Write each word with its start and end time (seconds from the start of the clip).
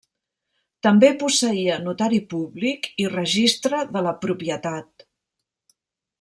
També 0.85 1.09
posseïa 1.23 1.75
notari 1.83 2.21
públic 2.31 2.89
i 3.03 3.07
Registre 3.13 3.83
de 3.93 4.05
la 4.09 4.15
propietat. 4.25 5.07